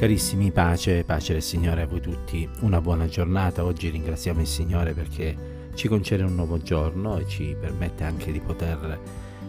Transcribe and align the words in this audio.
Carissimi, 0.00 0.50
pace, 0.50 1.04
pace 1.04 1.34
del 1.34 1.42
Signore 1.42 1.82
a 1.82 1.86
voi 1.86 2.00
tutti, 2.00 2.48
una 2.60 2.80
buona 2.80 3.06
giornata. 3.06 3.66
Oggi 3.66 3.90
ringraziamo 3.90 4.40
il 4.40 4.46
Signore 4.46 4.94
perché 4.94 5.68
ci 5.74 5.88
concede 5.88 6.22
un 6.22 6.34
nuovo 6.34 6.56
giorno 6.56 7.18
e 7.18 7.26
ci 7.28 7.54
permette 7.60 8.04
anche 8.04 8.32
di 8.32 8.40
poter 8.40 8.98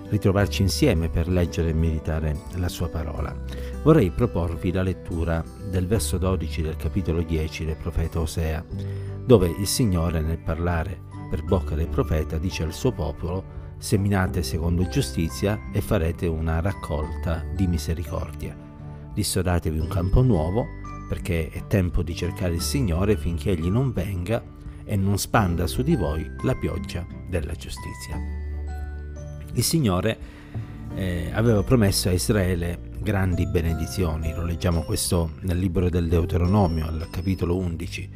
ritrovarci 0.10 0.62
insieme 0.62 1.08
per 1.08 1.30
leggere 1.30 1.70
e 1.70 1.74
meditare 1.74 2.38
la 2.56 2.68
sua 2.68 2.90
parola. 2.90 3.34
Vorrei 3.82 4.10
proporvi 4.12 4.74
la 4.74 4.82
lettura 4.82 5.42
del 5.70 5.88
verso 5.88 6.18
12 6.18 6.62
del 6.64 6.76
capitolo 6.76 7.22
10 7.22 7.64
del 7.64 7.78
profeta 7.78 8.20
Osea, 8.20 8.62
dove 9.24 9.56
il 9.58 9.68
Signore 9.68 10.20
nel 10.20 10.40
parlare 10.40 11.00
per 11.30 11.44
bocca 11.44 11.76
del 11.76 11.88
profeta 11.88 12.38
dice 12.38 12.64
al 12.64 12.74
suo 12.74 12.92
popolo 12.92 13.42
seminate 13.78 14.44
secondo 14.44 14.86
giustizia 14.90 15.58
e 15.72 15.80
farete 15.80 16.28
una 16.28 16.60
raccolta 16.60 17.42
di 17.56 17.68
misericordia 17.68 18.71
dissodatevi 19.14 19.80
un 19.80 19.88
campo 19.88 20.22
nuovo, 20.22 20.66
perché 21.08 21.50
è 21.50 21.68
tempo 21.68 22.04
di 22.04 22.16
cercare 22.16 22.54
il 22.54 22.62
Signore 22.62 23.18
finché 23.18 23.52
Egli 23.52 23.70
non 23.70 23.92
venga 23.92 24.42
e 24.84 24.96
non 24.96 25.18
spanda 25.18 25.68
su 25.68 25.84
di 25.84 25.96
voi 25.96 26.30
la 26.44 26.56
pioggia 26.56 27.06
della 27.30 27.54
giustizia. 27.54 28.18
Il 29.54 29.64
Signore 29.64 30.18
eh, 30.96 31.30
aveva 31.34 31.64
promesso 31.64 32.10
a 32.10 32.14
Israele 32.14 32.90
grandi 33.00 33.48
benedizioni, 33.48 34.34
lo 34.34 34.44
leggiamo 34.44 34.84
questo 34.84 35.32
nel 35.42 35.58
libro 35.58 35.90
del 35.90 36.08
Deuteronomio, 36.08 36.88
al 36.88 37.08
capitolo 37.10 37.58
11. 37.58 38.10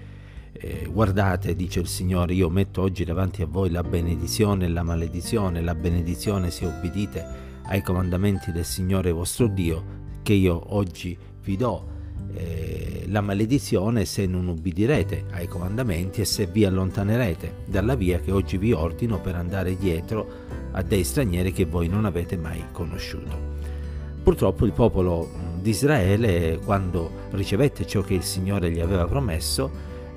Eh, 0.53 0.87
guardate, 0.89 1.55
dice 1.55 1.79
il 1.79 1.87
Signore, 1.87 2.33
io 2.33 2.49
metto 2.49 2.81
oggi 2.81 3.03
davanti 3.03 3.41
a 3.41 3.45
voi 3.45 3.69
la 3.69 3.83
benedizione 3.83 4.65
e 4.65 4.69
la 4.69 4.83
maledizione, 4.83 5.61
la 5.61 5.75
benedizione 5.75 6.49
se 6.51 6.65
obbedite 6.65 7.25
ai 7.63 7.81
comandamenti 7.81 8.51
del 8.51 8.63
Signore 8.63 9.11
vostro 9.11 9.47
Dio, 9.47 10.03
che 10.25 10.33
io 10.33 10.59
oggi 10.75 11.15
vi 11.43 11.55
do 11.55 11.85
eh, 12.33 13.03
la 13.09 13.21
maledizione 13.21 14.05
se 14.05 14.25
non 14.25 14.47
ubbidirete 14.47 15.25
ai 15.33 15.47
comandamenti 15.47 16.21
e 16.21 16.25
se 16.25 16.47
vi 16.47 16.65
allontanerete 16.65 17.57
dalla 17.67 17.93
via 17.93 18.19
che 18.19 18.31
oggi 18.31 18.57
vi 18.57 18.71
ordino 18.71 19.21
per 19.21 19.35
andare 19.35 19.77
dietro 19.77 20.27
a 20.71 20.81
dei 20.81 21.03
stranieri 21.03 21.51
che 21.53 21.65
voi 21.65 21.87
non 21.89 22.05
avete 22.05 22.37
mai 22.37 22.63
conosciuto. 22.71 23.53
Purtroppo 24.23 24.65
il 24.65 24.71
popolo 24.71 25.29
di 25.61 25.69
Israele, 25.69 26.59
quando 26.65 27.11
ricevette 27.29 27.85
ciò 27.85 28.01
che 28.01 28.15
il 28.15 28.23
Signore 28.23 28.71
gli 28.71 28.79
aveva 28.79 29.05
promesso, 29.05 29.69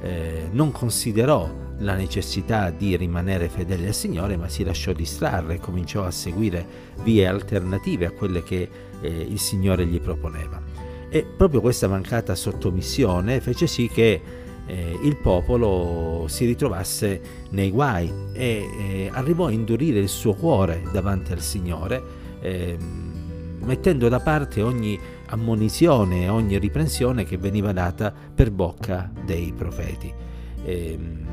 eh, 0.03 0.49
non 0.51 0.71
considerò 0.71 1.67
la 1.79 1.95
necessità 1.95 2.71
di 2.71 2.97
rimanere 2.97 3.49
fedele 3.49 3.89
al 3.89 3.95
Signore, 3.95 4.37
ma 4.37 4.49
si 4.49 4.65
lasciò 4.65 4.93
distrarre 4.93 5.55
e 5.55 5.61
cominciò 5.61 6.05
a 6.05 6.11
seguire 6.11 6.67
vie 7.03 7.27
alternative 7.27 8.07
a 8.07 8.11
quelle 8.11 8.43
che 8.43 8.69
eh, 9.01 9.09
il 9.09 9.39
Signore 9.39 9.87
gli 9.87 10.01
proponeva. 10.01 10.61
E 11.11 11.25
proprio 11.25 11.61
questa 11.61 11.89
mancata 11.89 12.35
sottomissione 12.35 13.41
fece 13.41 13.67
sì 13.67 13.89
che 13.89 14.21
eh, 14.67 14.99
il 15.03 15.17
popolo 15.17 16.27
si 16.29 16.45
ritrovasse 16.45 17.21
nei 17.51 17.71
guai 17.71 18.13
e 18.33 18.69
eh, 18.79 19.11
arrivò 19.13 19.47
a 19.47 19.51
indurire 19.51 19.99
il 19.99 20.09
suo 20.09 20.35
cuore 20.35 20.83
davanti 20.93 21.33
al 21.33 21.41
Signore, 21.41 22.03
ehm, 22.41 23.08
mettendo 23.65 24.09
da 24.09 24.21
parte 24.21 24.63
ogni 24.63 24.99
ammonizione 25.27 26.25
e 26.25 26.29
ogni 26.29 26.59
riprensione 26.59 27.25
che 27.25 27.37
veniva 27.37 27.73
data 27.73 28.13
per 28.35 28.51
bocca 28.51 29.11
dei 29.25 29.53
profeti. 29.53 30.13
E, 30.65 30.93
ehm, 30.93 31.27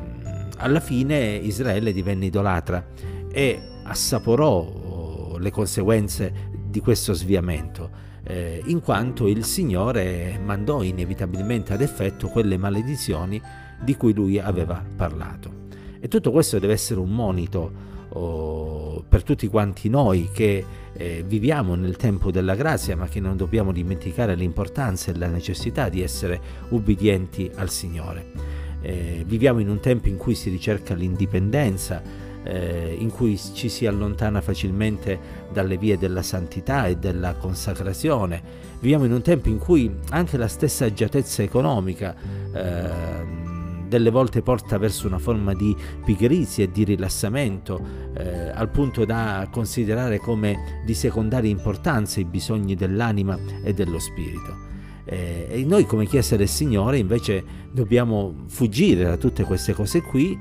alla 0.57 0.79
fine 0.79 1.35
Israele 1.35 1.91
divenne 1.91 2.25
idolatra 2.25 2.85
e 3.31 3.59
assaporò 3.83 4.59
oh, 4.59 5.37
le 5.37 5.51
conseguenze 5.51 6.51
di 6.65 6.79
questo 6.79 7.13
sviamento, 7.13 7.89
eh, 8.23 8.61
in 8.65 8.81
quanto 8.81 9.27
il 9.27 9.43
Signore 9.43 10.39
mandò 10.43 10.81
inevitabilmente 10.81 11.73
ad 11.73 11.81
effetto 11.81 12.27
quelle 12.27 12.57
maledizioni 12.57 13.41
di 13.81 13.95
cui 13.95 14.13
lui 14.13 14.39
aveva 14.39 14.83
parlato. 14.95 15.63
E 15.99 16.07
tutto 16.07 16.31
questo 16.31 16.59
deve 16.59 16.73
essere 16.73 16.99
un 16.99 17.09
monito 17.09 17.71
oh, 18.09 18.84
per 19.07 19.23
tutti 19.23 19.47
quanti 19.47 19.89
noi 19.89 20.29
che 20.31 20.63
eh, 20.93 21.23
viviamo 21.25 21.75
nel 21.75 21.97
tempo 21.97 22.31
della 22.31 22.55
grazia, 22.55 22.95
ma 22.95 23.07
che 23.07 23.19
non 23.19 23.35
dobbiamo 23.35 23.71
dimenticare 23.71 24.35
l'importanza 24.35 25.11
e 25.11 25.17
la 25.17 25.27
necessità 25.27 25.89
di 25.89 26.01
essere 26.01 26.39
ubbidienti 26.69 27.49
al 27.55 27.69
Signore. 27.69 28.31
Eh, 28.81 29.23
viviamo 29.25 29.59
in 29.59 29.69
un 29.69 29.79
tempo 29.79 30.07
in 30.07 30.17
cui 30.17 30.35
si 30.35 30.49
ricerca 30.49 30.93
l'indipendenza, 30.93 32.01
eh, 32.43 32.95
in 32.97 33.09
cui 33.09 33.37
ci 33.37 33.67
si 33.69 33.87
allontana 33.87 34.41
facilmente 34.41 35.19
dalle 35.51 35.77
vie 35.77 35.97
della 35.97 36.21
santità 36.21 36.85
e 36.87 36.95
della 36.95 37.33
consacrazione. 37.33 38.63
Viviamo 38.79 39.05
in 39.05 39.13
un 39.13 39.21
tempo 39.21 39.49
in 39.49 39.57
cui 39.57 39.91
anche 40.09 40.37
la 40.37 40.47
stessa 40.47 40.85
agiatezza 40.85 41.41
economica 41.41 42.15
eh, 42.53 43.44
delle 43.95 44.09
volte 44.09 44.41
porta 44.41 44.77
verso 44.77 45.07
una 45.07 45.19
forma 45.19 45.53
di 45.53 45.73
pigrizia 46.03 46.65
e 46.65 46.71
di 46.71 46.83
rilassamento, 46.83 47.79
eh, 48.17 48.49
al 48.49 48.69
punto 48.69 49.05
da 49.05 49.47
considerare 49.49 50.19
come 50.19 50.81
di 50.85 50.93
secondaria 50.93 51.49
importanza 51.49 52.19
i 52.19 52.25
bisogni 52.25 52.75
dell'anima 52.75 53.39
e 53.63 53.73
dello 53.73 53.99
spirito. 53.99 54.63
Eh, 55.05 55.47
e 55.49 55.63
noi 55.63 55.85
come 55.85 56.07
Chiesa 56.07 56.35
del 56.35 56.49
Signore 56.49 56.97
invece 56.97 57.43
dobbiamo 57.71 58.43
fuggire 58.47 59.05
da 59.05 59.15
tutte 59.15 59.43
queste 59.43 59.73
cose 59.73 60.01
qui 60.01 60.37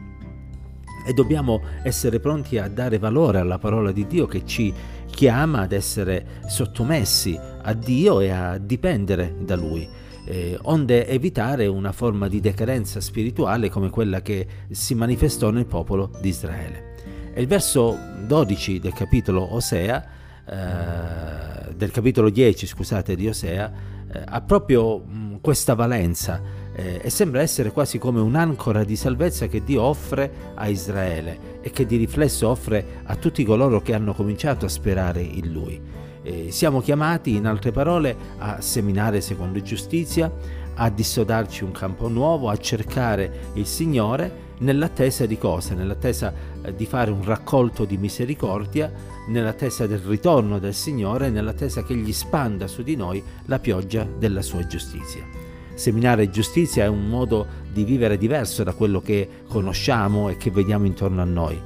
e 1.06 1.12
dobbiamo 1.12 1.60
essere 1.84 2.18
pronti 2.18 2.58
a 2.58 2.66
dare 2.66 2.98
valore 2.98 3.38
alla 3.38 3.58
parola 3.58 3.92
di 3.92 4.06
Dio 4.06 4.26
che 4.26 4.44
ci 4.44 4.72
chiama 5.06 5.60
ad 5.60 5.72
essere 5.72 6.40
sottomessi 6.48 7.38
a 7.62 7.72
Dio 7.72 8.18
e 8.20 8.30
a 8.30 8.58
dipendere 8.58 9.36
da 9.38 9.54
Lui. 9.54 10.02
Eh, 10.26 10.58
onde 10.62 11.06
evitare 11.06 11.66
una 11.66 11.92
forma 11.92 12.28
di 12.28 12.40
decadenza 12.40 13.00
spirituale 13.00 13.68
come 13.68 13.90
quella 13.90 14.22
che 14.22 14.46
si 14.70 14.94
manifestò 14.94 15.50
nel 15.50 15.66
popolo 15.66 16.10
di 16.20 16.28
Israele. 16.28 16.94
E 17.34 17.40
il 17.40 17.46
verso 17.46 17.98
12 18.26 18.80
del 18.80 18.92
capitolo 18.92 19.54
Osea, 19.54 20.04
eh, 20.46 21.74
del 21.74 21.90
capitolo 21.90 22.30
10, 22.30 22.66
scusate, 22.66 23.16
di 23.16 23.28
Osea, 23.28 23.72
eh, 24.12 24.22
ha 24.24 24.40
proprio 24.40 24.98
mh, 24.98 25.40
questa 25.40 25.74
valenza 25.74 26.40
eh, 26.76 27.00
e 27.02 27.10
sembra 27.10 27.40
essere 27.40 27.70
quasi 27.70 27.98
come 27.98 28.20
un'ancora 28.20 28.84
di 28.84 28.96
salvezza 28.96 29.46
che 29.46 29.62
Dio 29.62 29.82
offre 29.82 30.52
a 30.54 30.68
Israele 30.68 31.60
e 31.60 31.70
che 31.70 31.86
di 31.86 31.96
riflesso 31.96 32.48
offre 32.48 33.00
a 33.04 33.16
tutti 33.16 33.44
coloro 33.44 33.80
che 33.80 33.94
hanno 33.94 34.12
cominciato 34.14 34.66
a 34.66 34.68
sperare 34.68 35.20
in 35.22 35.52
Lui. 35.52 35.80
Eh, 36.26 36.50
siamo 36.50 36.80
chiamati, 36.80 37.34
in 37.34 37.46
altre 37.46 37.70
parole, 37.70 38.16
a 38.38 38.62
seminare 38.62 39.20
secondo 39.20 39.60
giustizia, 39.60 40.32
a 40.76 40.88
dissodarci 40.88 41.64
un 41.64 41.72
campo 41.72 42.08
nuovo, 42.08 42.48
a 42.48 42.56
cercare 42.56 43.50
il 43.54 43.66
Signore 43.66 44.52
nell'attesa 44.60 45.26
di 45.26 45.36
cosa? 45.36 45.74
Nell'attesa 45.74 46.32
eh, 46.62 46.74
di 46.74 46.86
fare 46.86 47.10
un 47.10 47.22
raccolto 47.24 47.84
di 47.84 47.98
misericordia, 47.98 48.90
nell'attesa 49.28 49.86
del 49.86 49.98
ritorno 49.98 50.58
del 50.58 50.72
Signore, 50.72 51.28
nell'attesa 51.28 51.84
che 51.84 51.92
Egli 51.92 52.12
spanda 52.14 52.68
su 52.68 52.82
di 52.82 52.96
noi 52.96 53.22
la 53.44 53.58
pioggia 53.58 54.04
della 54.04 54.40
sua 54.40 54.66
giustizia. 54.66 55.26
Seminare 55.74 56.30
giustizia 56.30 56.84
è 56.84 56.88
un 56.88 57.06
modo 57.06 57.46
di 57.70 57.84
vivere 57.84 58.16
diverso 58.16 58.62
da 58.62 58.72
quello 58.72 59.02
che 59.02 59.28
conosciamo 59.46 60.30
e 60.30 60.38
che 60.38 60.50
vediamo 60.50 60.86
intorno 60.86 61.20
a 61.20 61.26
noi, 61.26 61.60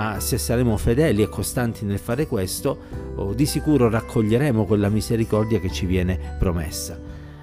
ma 0.00 0.18
se 0.18 0.38
saremo 0.38 0.78
fedeli 0.78 1.20
e 1.20 1.28
costanti 1.28 1.84
nel 1.84 1.98
fare 1.98 2.26
questo, 2.26 2.78
oh, 3.16 3.34
di 3.34 3.44
sicuro 3.44 3.90
raccoglieremo 3.90 4.64
quella 4.64 4.88
misericordia 4.88 5.60
che 5.60 5.70
ci 5.70 5.84
viene 5.84 6.36
promessa. 6.38 6.98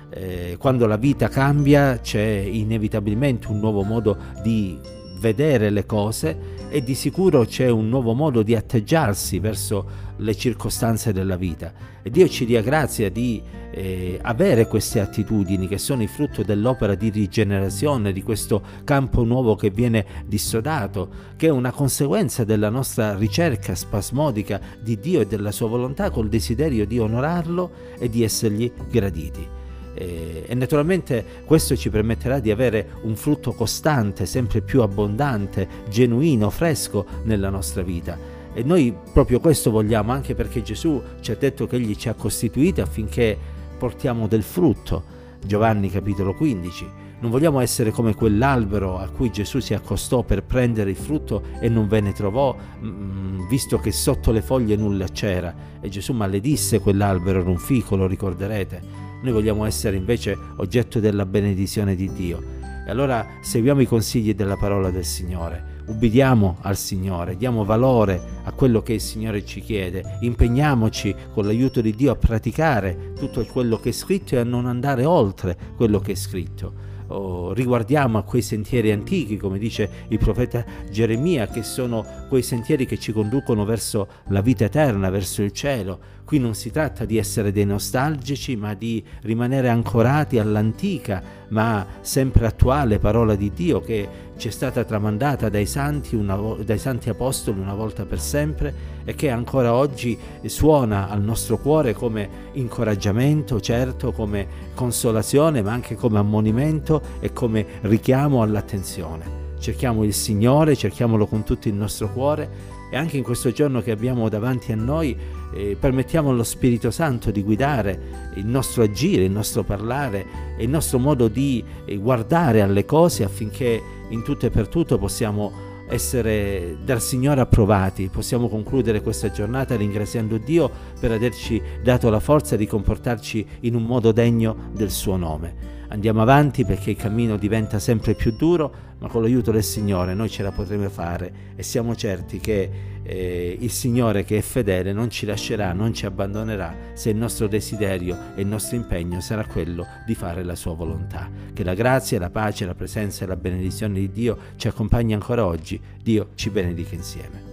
Eh, 0.09 0.55
quando 0.57 0.87
la 0.87 0.97
vita 0.97 1.27
cambia 1.27 1.99
c'è 1.99 2.19
inevitabilmente 2.19 3.49
un 3.49 3.59
nuovo 3.59 3.83
modo 3.83 4.17
di 4.41 4.75
vedere 5.19 5.69
le 5.69 5.85
cose 5.85 6.55
e 6.69 6.83
di 6.83 6.95
sicuro 6.95 7.45
c'è 7.45 7.69
un 7.69 7.89
nuovo 7.89 8.13
modo 8.13 8.43
di 8.43 8.55
atteggiarsi 8.55 9.39
verso 9.39 10.05
le 10.17 10.35
circostanze 10.35 11.13
della 11.13 11.35
vita. 11.35 11.71
E 12.01 12.09
Dio 12.09 12.27
ci 12.27 12.45
dia 12.45 12.61
grazia 12.61 13.09
di 13.09 13.41
eh, 13.71 14.19
avere 14.21 14.67
queste 14.67 14.99
attitudini 14.99 15.67
che 15.67 15.77
sono 15.77 16.01
il 16.01 16.09
frutto 16.09 16.43
dell'opera 16.43 16.95
di 16.95 17.09
rigenerazione, 17.09 18.11
di 18.11 18.23
questo 18.23 18.61
campo 18.83 19.23
nuovo 19.23 19.55
che 19.55 19.69
viene 19.69 20.05
dissodato, 20.25 21.09
che 21.35 21.47
è 21.47 21.51
una 21.51 21.71
conseguenza 21.71 22.43
della 22.43 22.69
nostra 22.69 23.15
ricerca 23.15 23.75
spasmodica 23.75 24.59
di 24.81 24.99
Dio 24.99 25.21
e 25.21 25.27
della 25.27 25.51
sua 25.51 25.67
volontà 25.67 26.09
col 26.09 26.29
desiderio 26.29 26.85
di 26.85 26.99
onorarlo 26.99 27.71
e 27.99 28.09
di 28.09 28.23
essergli 28.23 28.71
graditi. 28.89 29.56
Eh, 29.97 30.43
e 30.45 30.53
naturalmente 30.53 31.25
questo 31.45 31.75
ci 31.75 31.89
permetterà 31.89 32.39
di 32.39 32.51
avere 32.51 32.89
un 33.01 33.15
frutto 33.15 33.53
costante, 33.53 34.27
sempre 34.27 34.61
più 34.61 34.81
abbondante, 34.81 35.67
genuino, 35.89 36.51
fresco 36.51 37.05
nella 37.23 37.49
nostra 37.49 37.81
vita. 37.81 38.35
E 38.53 38.63
noi 38.63 38.95
proprio 39.11 39.39
questo 39.39 39.71
vogliamo 39.71 40.11
anche 40.11 40.35
perché 40.35 40.61
Gesù 40.61 41.01
ci 41.19 41.31
ha 41.31 41.35
detto 41.35 41.67
che 41.67 41.77
Egli 41.77 41.95
ci 41.95 42.09
ha 42.09 42.13
costituiti 42.13 42.81
affinché 42.81 43.37
portiamo 43.77 44.27
del 44.27 44.43
frutto. 44.43 45.15
Giovanni 45.43 45.89
capitolo 45.89 46.33
15. 46.33 47.05
Non 47.19 47.31
vogliamo 47.31 47.59
essere 47.59 47.89
come 47.89 48.13
quell'albero 48.13 48.99
a 48.99 49.09
cui 49.09 49.31
Gesù 49.31 49.59
si 49.59 49.73
accostò 49.73 50.21
per 50.21 50.43
prendere 50.43 50.91
il 50.91 50.95
frutto 50.95 51.41
e 51.59 51.67
non 51.67 51.87
ve 51.87 51.99
ne 52.01 52.13
trovò, 52.13 52.55
mm, 52.55 53.47
visto 53.47 53.79
che 53.79 53.91
sotto 53.91 54.31
le 54.31 54.43
foglie 54.43 54.75
nulla 54.75 55.07
c'era. 55.07 55.53
E 55.81 55.89
Gesù 55.89 56.13
maledisse 56.13 56.79
quell'albero, 56.79 57.39
era 57.39 57.49
un 57.49 57.57
fico, 57.57 57.95
lo 57.95 58.05
ricorderete. 58.05 59.06
Noi 59.21 59.31
vogliamo 59.31 59.65
essere 59.65 59.95
invece 59.95 60.37
oggetto 60.57 60.99
della 60.99 61.25
benedizione 61.25 61.95
di 61.95 62.11
Dio. 62.11 62.41
E 62.85 62.89
allora 62.89 63.25
seguiamo 63.41 63.81
i 63.81 63.85
consigli 63.85 64.33
della 64.33 64.57
parola 64.57 64.89
del 64.89 65.05
Signore 65.05 65.75
ubbidiamo 65.87 66.57
al 66.61 66.75
Signore, 66.75 67.37
diamo 67.37 67.63
valore 67.63 68.21
a 68.43 68.51
quello 68.51 68.81
che 68.81 68.93
il 68.93 69.01
Signore 69.01 69.45
ci 69.45 69.61
chiede, 69.61 70.17
impegniamoci 70.21 71.15
con 71.33 71.45
l'aiuto 71.45 71.81
di 71.81 71.95
Dio 71.95 72.11
a 72.11 72.15
praticare 72.15 73.13
tutto 73.17 73.43
quello 73.45 73.77
che 73.77 73.89
è 73.89 73.93
scritto 73.93 74.35
e 74.35 74.39
a 74.39 74.43
non 74.43 74.65
andare 74.65 75.05
oltre 75.05 75.57
quello 75.75 75.99
che 75.99 76.13
è 76.13 76.15
scritto. 76.15 76.95
Oh, 77.09 77.53
riguardiamo 77.53 78.17
a 78.17 78.23
quei 78.23 78.41
sentieri 78.41 78.91
antichi, 78.91 79.37
come 79.37 79.57
dice 79.57 79.89
il 80.09 80.17
profeta 80.17 80.65
Geremia, 80.91 81.47
che 81.47 81.63
sono 81.63 82.05
quei 82.27 82.41
sentieri 82.41 82.85
che 82.85 82.99
ci 82.99 83.13
conducono 83.13 83.63
verso 83.63 84.07
la 84.27 84.41
vita 84.41 84.65
eterna, 84.65 85.09
verso 85.09 85.41
il 85.41 85.53
cielo. 85.53 85.99
Qui 86.27 86.39
non 86.39 86.55
si 86.55 86.71
tratta 86.71 87.05
di 87.05 87.17
essere 87.17 87.53
dei 87.53 87.63
nostalgici, 87.63 88.57
ma 88.57 88.73
di 88.73 89.01
rimanere 89.21 89.69
ancorati 89.69 90.39
all'antica, 90.39 91.23
ma 91.47 91.87
sempre 92.01 92.45
attuale 92.45 92.99
parola 92.99 93.33
di 93.33 93.53
Dio 93.53 93.79
che 93.79 94.09
ci 94.35 94.49
è 94.49 94.51
stata 94.51 94.83
tramandata 94.83 95.47
dai 95.47 95.65
santi, 95.65 96.17
una, 96.17 96.35
dai 96.65 96.79
santi 96.79 97.07
apostoli 97.07 97.61
una 97.61 97.73
volta 97.73 98.03
per 98.03 98.19
sempre 98.19 98.73
e 99.05 99.15
che 99.15 99.29
ancora 99.29 99.73
oggi 99.73 100.19
suona 100.47 101.07
al 101.07 101.21
nostro 101.21 101.59
cuore 101.59 101.93
come 101.93 102.29
incoraggiamento, 102.51 103.61
certo, 103.61 104.11
come 104.11 104.47
consolazione, 104.75 105.61
ma 105.61 105.71
anche 105.71 105.95
come 105.95 106.19
ammonimento 106.19 107.01
e 107.21 107.31
come 107.31 107.65
richiamo 107.83 108.41
all'attenzione. 108.41 109.46
Cerchiamo 109.59 110.03
il 110.03 110.13
Signore, 110.13 110.75
cerchiamolo 110.75 111.25
con 111.27 111.43
tutto 111.43 111.67
il 111.67 111.73
nostro 111.73 112.11
cuore 112.11 112.75
e 112.89 112.95
anche 112.95 113.17
in 113.17 113.23
questo 113.23 113.51
giorno 113.51 113.81
che 113.81 113.91
abbiamo 113.91 114.29
davanti 114.29 114.71
a 114.71 114.75
noi 114.75 115.15
eh, 115.53 115.75
permettiamo 115.79 116.29
allo 116.29 116.43
Spirito 116.43 116.91
Santo 116.91 117.31
di 117.31 117.43
guidare 117.43 118.31
il 118.35 118.45
nostro 118.45 118.83
agire, 118.83 119.23
il 119.23 119.31
nostro 119.31 119.63
parlare 119.63 120.25
e 120.57 120.63
il 120.63 120.69
nostro 120.69 120.99
modo 120.99 121.27
di 121.27 121.63
eh, 121.85 121.97
guardare 121.97 122.61
alle 122.61 122.85
cose 122.85 123.23
affinché 123.23 123.81
in 124.09 124.23
tutto 124.23 124.45
e 124.45 124.49
per 124.49 124.67
tutto 124.67 124.97
possiamo 124.97 125.66
essere 125.87 126.77
dal 126.83 127.01
Signore 127.01 127.41
approvati. 127.41 128.09
Possiamo 128.09 128.47
concludere 128.49 129.01
questa 129.01 129.31
giornata 129.31 129.75
ringraziando 129.75 130.37
Dio 130.37 130.69
per 130.99 131.11
averci 131.11 131.61
dato 131.81 132.09
la 132.09 132.19
forza 132.19 132.55
di 132.55 132.67
comportarci 132.67 133.45
in 133.61 133.75
un 133.75 133.83
modo 133.83 134.11
degno 134.11 134.69
del 134.73 134.91
suo 134.91 135.15
nome. 135.15 135.75
Andiamo 135.89 136.21
avanti 136.21 136.65
perché 136.65 136.91
il 136.91 136.97
cammino 136.97 137.37
diventa 137.37 137.79
sempre 137.79 138.13
più 138.13 138.35
duro, 138.35 138.85
ma 138.99 139.07
con 139.07 139.21
l'aiuto 139.21 139.51
del 139.51 139.63
Signore 139.63 140.13
noi 140.13 140.29
ce 140.29 140.43
la 140.43 140.51
potremo 140.51 140.89
fare 140.89 141.31
e 141.55 141.63
siamo 141.63 141.95
certi 141.95 142.39
che 142.39 142.69
eh, 143.07 143.57
il 143.57 143.71
Signore 143.71 144.25
che 144.25 144.37
è 144.37 144.41
fedele 144.41 144.91
non 144.91 145.09
ci 145.09 145.25
lascerà, 145.25 145.71
non 145.71 145.93
ci 145.93 146.05
abbandonerà 146.05 146.75
se 146.93 147.09
il 147.09 147.15
nostro 147.15 147.47
desiderio 147.47 148.17
e 148.35 148.41
il 148.41 148.47
nostro 148.47 148.75
impegno 148.75 149.21
sarà 149.21 149.45
quello 149.45 149.85
di 150.05 150.13
fare 150.13 150.43
la 150.43 150.55
sua 150.55 150.73
volontà. 150.73 151.29
Che 151.53 151.63
la 151.63 151.73
grazia, 151.73 152.19
la 152.19 152.29
pace, 152.29 152.65
la 152.65 152.75
presenza 152.75 153.23
e 153.23 153.27
la 153.27 153.37
benedizione 153.37 153.93
di 153.93 154.11
Dio 154.11 154.37
ci 154.57 154.67
accompagni 154.67 155.13
ancora 155.13 155.45
oggi. 155.45 155.79
Dio 156.03 156.29
ci 156.35 156.49
benedica 156.49 156.95
insieme. 156.95 157.46